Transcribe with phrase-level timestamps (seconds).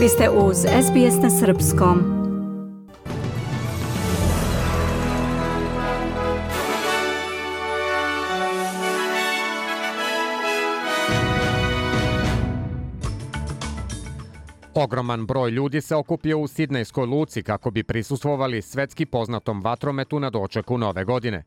[0.00, 1.98] Vi ste uz SBS na Srpskom.
[14.74, 20.30] Ogroman broj ljudi se okupio u Sidnejskoj luci kako bi prisustvovali svetski poznatom vatrometu na
[20.30, 21.44] dočeku nove godine.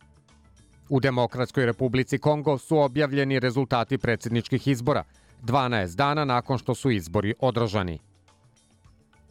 [0.89, 5.03] U Demokratskoj republici Kongo su objavljeni rezultati predsjedničkih izbora,
[5.43, 8.12] 12 dana nakon što su izbori održani.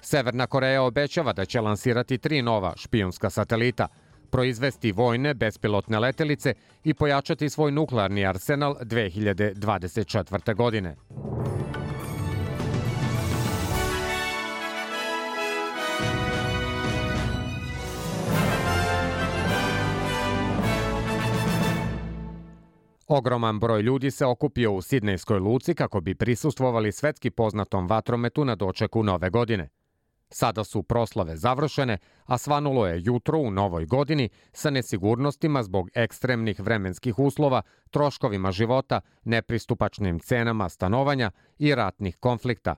[0.02, 3.88] Severna Koreja obećava da će lansirati tri nova špijunska satelita,
[4.30, 10.54] proizvesti vojne bespilotne letelice i pojačati svoj nuklearni arsenal 2024.
[10.54, 10.96] godine.
[23.08, 28.54] Ogroman broj ljudi se okupio u Sidnejskoj luci kako bi prisustvovali svetski poznatom vatrometu na
[28.54, 29.68] dočeku nove godine.
[30.32, 36.60] Sada su proslave završene, a svanulo je jutro u novoj godini sa nesigurnostima zbog ekstremnih
[36.60, 42.76] vremenskih uslova, troškovima života, nepristupačnim cenama stanovanja i ratnih konflikta,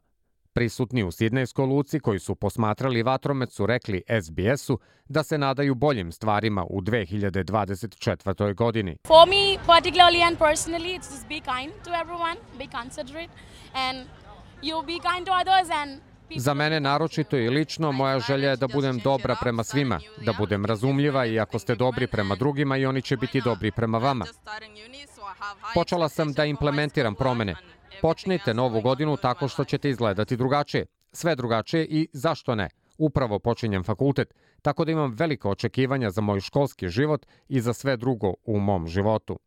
[0.54, 6.12] Prisutni u Sidnejskoj luci koji su posmatrali vatromet su rekli SBS-u da se nadaju boljim
[6.12, 8.54] stvarima u 2024.
[8.54, 8.96] godini.
[9.06, 13.30] For me particularly and personally it's just be kind to everyone, be considerate
[13.72, 14.06] and
[14.62, 18.66] you be kind to others and Za mene naročito i lično moja želja je da
[18.68, 23.02] budem dobra prema svima, da budem razumljiva i ako ste dobri prema drugima i oni
[23.02, 24.24] će biti dobri prema vama.
[25.74, 27.54] Počela sam da implementiram promene.
[28.02, 30.86] Počnite novu godinu tako što ćete izgledati drugačije.
[31.12, 32.68] Sve drugačije i zašto ne?
[32.98, 37.96] Upravo počinjem fakultet, tako da imam velike očekivanja za moj školski život i za sve
[37.96, 39.38] drugo u mom životu.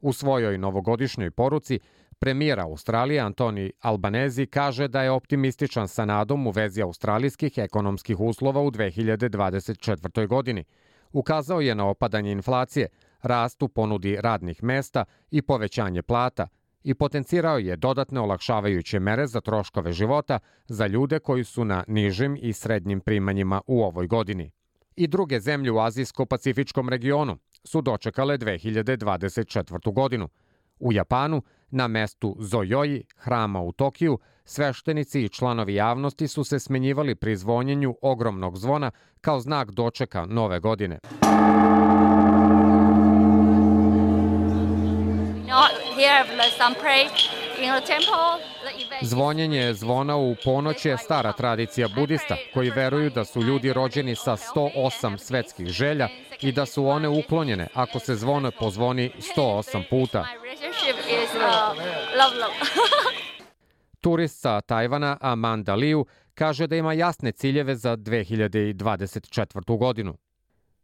[0.00, 1.80] U svojoj novogodišnjoj poruci
[2.22, 8.60] premijer Australije Antoni Albanezi kaže da je optimističan sa nadom u vezi australijskih ekonomskih uslova
[8.60, 10.26] u 2024.
[10.26, 10.64] godini.
[11.12, 12.88] Ukazao je na opadanje inflacije,
[13.22, 16.48] rast u ponudi radnih mesta i povećanje plata–
[16.84, 22.38] i potencirao je dodatne olakšavajuće mere za troškove života za ljude koji su na nižim
[22.40, 24.50] i srednjim primanjima u ovoj godini.
[24.96, 29.92] I druge zemlje u Azijsko-Pacifičkom regionu su dočekale 2024.
[29.92, 30.28] godinu.
[30.78, 37.14] U Japanu, na mestu Zojoji, hrama u Tokiju, sveštenici i članovi javnosti su se smenjivali
[37.14, 38.90] pri zvonjenju ogromnog zvona
[39.20, 40.98] kao znak dočeka nove godine.
[49.02, 54.36] Zvonjenje zvona u ponoć je stara tradicija budista koji veruju da su ljudi rođeni sa
[54.36, 56.08] 108 svetskih želja
[56.40, 60.26] i da su one uklonjene ako se zvono pozvoni 108 puta.
[64.00, 69.78] Turist sa Tajvana Amanda Liu kaže da ima jasne ciljeve za 2024.
[69.78, 70.16] godinu.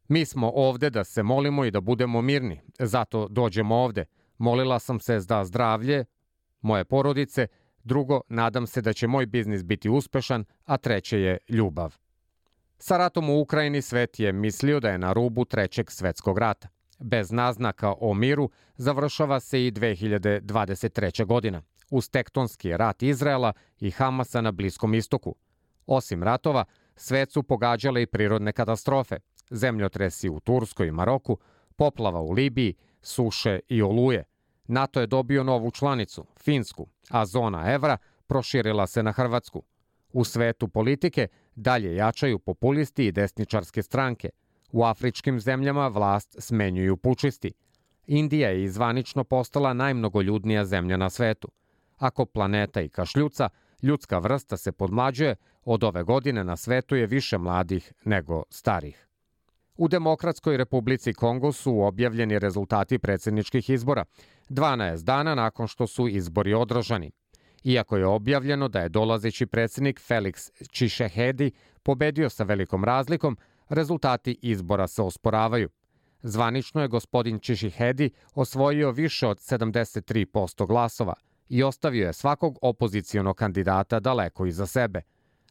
[0.09, 4.05] Mi smo ovde da se molimo i da budemo mirni, zato dođemo ovde–
[4.39, 6.05] Molila sam se za zdravlje
[6.61, 7.47] moje porodice,
[7.89, 11.97] drugo, nadam se da će moj biznis biti uspešan, a treće je ljubav.
[12.79, 16.69] Sa ratom u Ukrajini svet je mislio da je na rubu trećeg svetskog rata.
[16.99, 21.25] Bez naznaka o miru završava se i 2023.
[21.25, 25.35] godina, uz tektonski rat Izraela i Hamasa na Bliskom istoku.
[25.87, 26.65] Osim ratova,
[26.97, 29.17] svet su pogađale i prirodne katastrofe,
[29.51, 31.39] zemljotresi u Turskoj i Maroku,
[31.77, 34.25] poplava u Libiji, suše i oluje.
[34.69, 37.97] NATO je dobio novu članicu, Finsku, a zona evra
[38.27, 39.63] proširila se na Hrvatsku.
[40.13, 44.31] U svetu politike dalje jačaju populisti i desničarske stranke.
[44.73, 47.53] U afričkim zemljama vlast smenjuju pučisti.
[48.07, 51.49] Indija je izvanično postala najmnogoljudnija zemlja na svetu.
[51.97, 53.49] Ako planeta i kašljuca,
[53.83, 59.08] ljudska vrsta se podmlađuje, od ove godine na svetu je više mladih nego starih.
[59.79, 64.05] U Demokratskoj republici Kongo su objavljeni rezultati predsjedničkih izbora,
[64.49, 67.11] 12 dana nakon što su izbori održani.
[67.65, 71.51] Iako je objavljeno da je dolazeći predsjednik Felix Čišehedi
[71.83, 73.37] pobedio sa velikom razlikom,
[73.69, 75.69] rezultati izbora se osporavaju.
[76.23, 81.15] Zvanično je gospodin Čišihedi osvojio više od 73% glasova
[81.49, 85.03] i ostavio je svakog opozicijonog kandidata daleko iza sebe.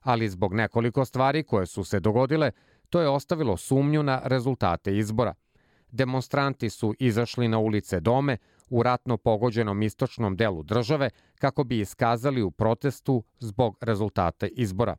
[0.02, 2.52] Ali zbog nekoliko stvari koje su se dogodile,
[2.90, 5.34] To je ostavilo sumnju na rezultate izbora.
[5.92, 8.38] Demonstranti su izašli na ulice Dome
[8.70, 14.96] u ratno pogođenom istočnom delu države kako bi iskazali u protestu zbog rezultata izbora.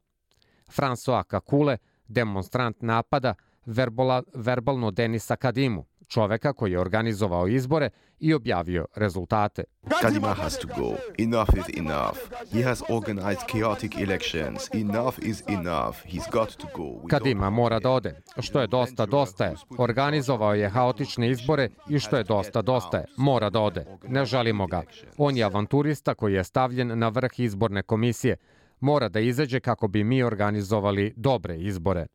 [0.69, 1.76] François Kakule,
[2.08, 3.35] demonstrant napada,
[3.67, 7.91] verbola, verbalno Denisa Kadimu, čoveka koji je organizovao izbore
[8.21, 9.65] i objavio rezultate.
[10.01, 10.95] Kadima has to go.
[11.19, 12.19] Enough is enough.
[12.53, 14.69] He has organized chaotic elections.
[14.75, 15.97] Enough is enough.
[16.07, 16.83] He's got to go.
[16.83, 18.21] We Kadima mora da ode.
[18.39, 19.55] Što je dosta, dosta je.
[19.79, 23.05] Organizovao je haotične izbore i što je dosta, dosta je.
[23.17, 23.85] Mora da ode.
[24.09, 24.83] Ne žalimo ga.
[25.19, 28.37] On je avanturista koji je stavljen na vrh izborne komisije.
[28.81, 32.07] Mora da izađe kako bi mi organizovali dobre izbore.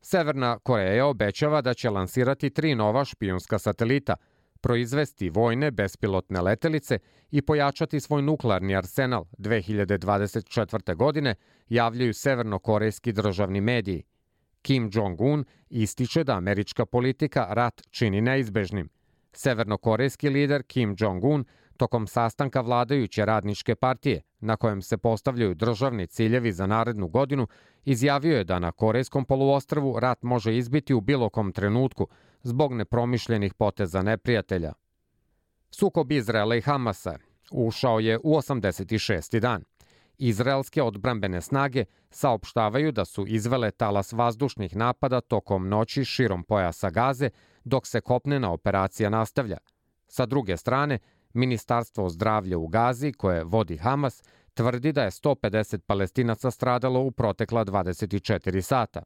[0.00, 4.16] Severna Koreja obećava da će lansirati tri nova špijunska satelita,
[4.60, 6.98] proizvesti vojne bespilotne letelice
[7.30, 10.94] i pojačati svoj nuklearni arsenal 2024.
[10.94, 11.34] godine,
[11.68, 14.02] javljaju severnokorejski državni mediji.
[14.62, 18.88] Kim Jong-un ističe da američka politika rat čini neizbežnim.
[19.32, 21.44] Severnokorejski lider Kim Jong-un
[21.78, 27.46] tokom sastanka vladajuće radničke partije, na kojem se postavljaju državni ciljevi za narednu godinu,
[27.84, 32.08] izjavio je da na Korejskom poluostrvu rat može izbiti u bilo kom trenutku
[32.42, 34.72] zbog nepromišljenih poteza neprijatelja.
[35.70, 37.18] Sukob Izraela i Hamasa
[37.50, 39.40] ušao je u 86.
[39.40, 39.64] dan.
[40.18, 47.30] Izraelske odbrambene snage saopštavaju da su izvele talas vazdušnih napada tokom noći širom pojasa Gaze,
[47.64, 49.58] dok se kopnena operacija nastavlja.
[50.08, 50.98] Sa druge strane,
[51.38, 54.22] Ministarstvo zdravlja u Gazi, koje vodi Hamas,
[54.54, 59.02] tvrdi da je 150 palestinaca stradalo u protekla 24 sata.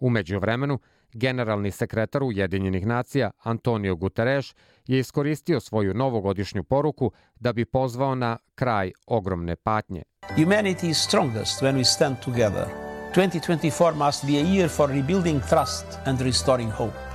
[0.00, 0.78] Umeđu vremenu,
[1.12, 4.54] generalni sekretar Ujedinjenih nacija Antonio Guterres
[4.86, 10.02] je iskoristio svoju novogodišnju poruku da bi pozvao na kraj ogromne patnje.
[10.36, 12.66] Humanity is strongest when we stand together.
[13.14, 17.12] 2024 must be a year for rebuilding trust and restoring hope.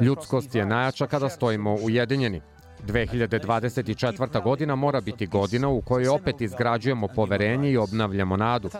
[0.00, 2.40] Ljudskost je najjača kada stojimo ujedinjeni.
[2.86, 4.42] 2024.
[4.42, 8.70] godina mora biti godina u kojoj opet izgrađujemo poverenje i obnavljamo nadu.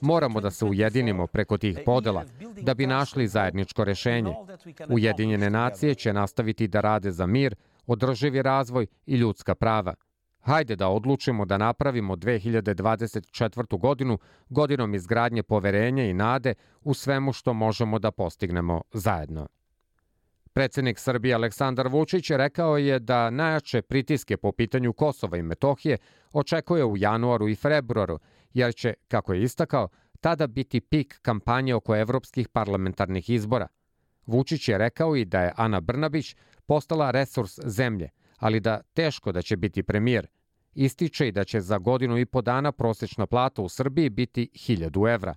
[0.00, 2.24] Moramo da se ujedinimo preko tih podela
[2.62, 4.34] da bi našli zajedničko rešenje.
[4.88, 7.54] Ujedinjene nacije će nastaviti da rade za mir,
[7.86, 9.94] održivi razvoj i ljudska prava.
[10.40, 13.78] Hajde da odlučimo da napravimo 2024.
[13.78, 14.18] godinu
[14.48, 19.46] godinom izgradnje poverenja i nade u svemu što možemo da postignemo zajedno.
[20.56, 25.98] Predsednik Srbije Aleksandar Vučić rekao je da najjače pritiske po pitanju Kosova i Metohije
[26.32, 28.18] očekuje u januaru i februaru,
[28.54, 29.88] jer će, kako je istakao,
[30.20, 33.68] tada biti pik kampanje oko evropskih parlamentarnih izbora.
[34.26, 36.36] Vučić je rekao i da je Ana Brnabić
[36.66, 40.26] postala resurs zemlje, ali da teško da će biti premijer.
[40.74, 45.14] Ističe i da će za godinu i po dana prosečna plata u Srbiji biti 1000
[45.14, 45.34] evra.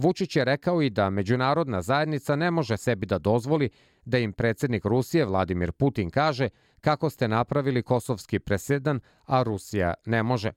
[0.00, 3.70] Vučić je rekao i da međunarodna zajednica ne može sebi da dozvoli
[4.04, 6.48] da im predsednik Rusije Vladimir Putin kaže
[6.80, 10.52] kako ste napravili kosovski presedan, a Rusija ne može.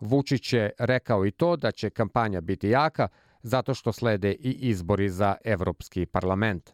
[0.00, 3.08] Vučić je rekao i to da će kampanja biti jaka
[3.42, 6.70] zato što slede i izbori za Evropski parlament.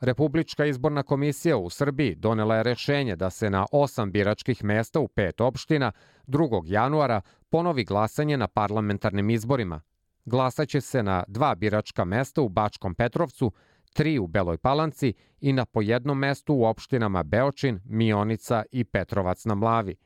[0.00, 5.08] Republička izborna komisija u Srbiji donela je rešenje da se na osam biračkih mesta u
[5.08, 5.92] pet opština
[6.26, 6.62] 2.
[6.66, 7.20] januara
[7.50, 9.80] ponovi glasanje na parlamentarnim izborima.
[10.24, 13.52] Glasaće se na dva biračka mesta u Bačkom Petrovcu,
[13.92, 19.44] tri u Beloj Palanci i na po jednom mestu u opštinama Beočin, Mionica i Petrovac
[19.44, 19.96] na Mlavi.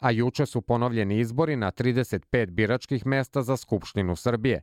[0.00, 4.62] A juče su ponovljeni izbori na 35 biračkih mesta za Skupštinu Srbije.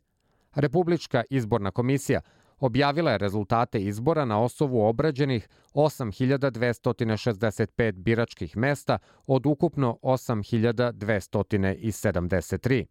[0.56, 2.22] Republička izborna komisija
[2.60, 8.98] objavila je rezultate izbora na osovu obrađenih 8265 biračkih mesta
[9.28, 12.86] od ukupno 8273.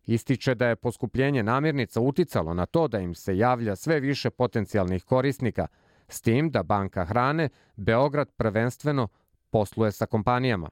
[0.05, 5.03] Ističe da je poskupljenje namirnica uticalo na to da im se javlja sve više potencijalnih
[5.03, 5.67] korisnika,
[6.07, 9.07] s tim da Banka hrane Beograd prvenstveno
[9.49, 10.69] posluje sa kompanijama.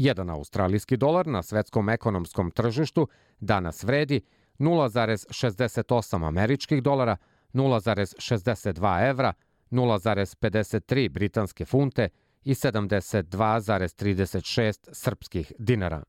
[0.00, 3.08] Jedan australijski dolar na svetskom ekonomskom tržištu
[3.40, 4.20] danas vredi
[4.58, 7.16] 0,68 američkih dolara,
[7.52, 9.32] 0,62 evra,
[9.70, 12.08] 0,53 britanske funte
[12.44, 16.02] i 72,36 srpskih dinara.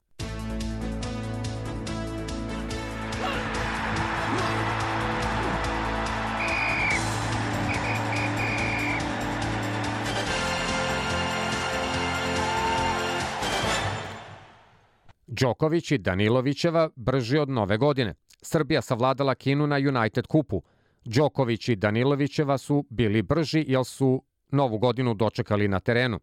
[15.32, 18.14] Đoković i Danilovićeva brži od nove godine.
[18.42, 20.62] Srbija savladala Kinu na United kupu.
[21.06, 26.20] Đoković i Danilovićeva su bili brži jer su novu godinu dočekali na terenu.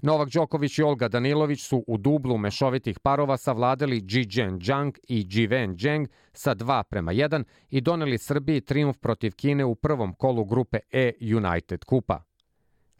[0.00, 5.16] Novak Đoković i Olga Danilović su u dublu mešovitih parova savladali Ji Jian Zhang i
[5.16, 10.14] Ji Wen Zheng sa 2 prema 1 i doneli Srbiji triumf protiv Kine u prvom
[10.14, 12.31] kolu grupe E United kupa.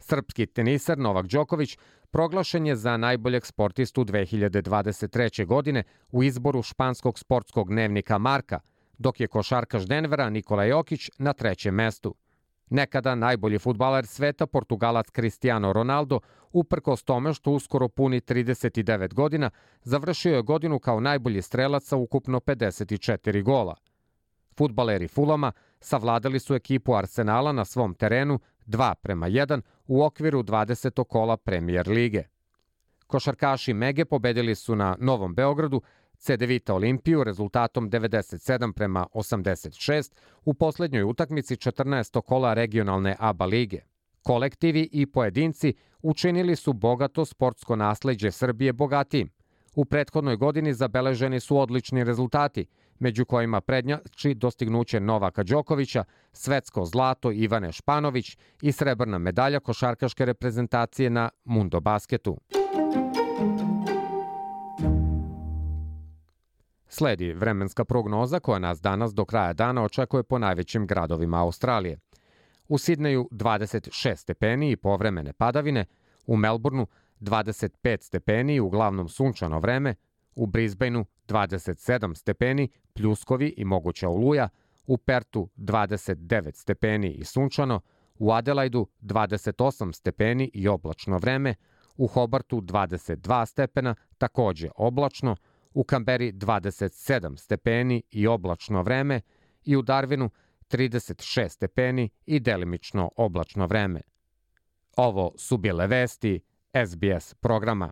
[0.03, 1.77] Srpski tenisar Novak Đoković
[2.11, 5.45] proglašen je za najboljeg sportistu 2023.
[5.45, 8.59] godine u izboru španskog sportskog dnevnika Marka,
[8.97, 12.15] dok je košarkaš Denvera Nikola Jokić na trećem mestu.
[12.69, 16.19] Nekada najbolji futbaler sveta, Portugalac Cristiano Ronaldo,
[16.51, 19.49] uprkos tome što uskoro puni 39 godina,
[19.83, 23.75] završio je godinu kao najbolji strelac sa ukupno 54 gola.
[24.57, 31.03] Futbaleri Fulama savladali su ekipu Arsenala na svom terenu 2 prema 1 u okviru 20.
[31.03, 32.23] kola Premier lige.
[33.07, 35.81] Košarkaši Mege pobedili su na Novom Beogradu
[36.17, 40.13] Cedevita Olimpiju rezultatom 97 prema 86
[40.45, 42.21] u poslednjoj utakmici 14.
[42.21, 43.81] kola regionalne ABA lige.
[44.21, 49.29] Kolektivi i pojedinci učinili su bogato sportsko nasleđe Srbije bogatijim.
[49.75, 52.65] U prethodnoj godini zabeleženi su odlični rezultati,
[52.99, 61.09] među kojima prednjači dostignuće Novaka Đokovića, svetsko zlato Ivane Španović i srebrna medalja košarkaške reprezentacije
[61.09, 62.37] na Mundo Basketu.
[66.87, 71.99] Sledi vremenska prognoza koja nas danas do kraja dana očekuje po najvećim gradovima Australije.
[72.67, 75.85] U Sidneju 26 stepeni i povremene padavine,
[76.25, 76.85] u Melbourneu
[77.19, 79.95] 25 stepeni i uglavnom sunčano vreme,
[80.35, 84.49] u Brisbaneu 27 stepeni, pljuskovi i moguća oluja,
[84.87, 87.81] u Pertu 29 stepeni i sunčano,
[88.15, 91.55] u Adelaidu 28 stepeni i oblačno vreme,
[91.97, 95.35] u Hobartu 22 stepena, takođe oblačno,
[95.73, 99.21] u Kamberi 27 stepeni i oblačno vreme
[99.65, 100.29] i u Darwinu
[100.69, 104.01] 36 stepeni i delimično oblačno vreme.
[104.97, 106.39] Ovo su bile vesti
[106.85, 107.91] SBS programa.